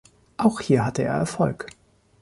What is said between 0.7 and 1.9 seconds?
hatte er Erfolg.